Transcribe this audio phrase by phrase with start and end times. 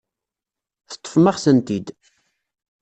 [0.91, 1.87] Teṭṭfem-aɣ-tent-id.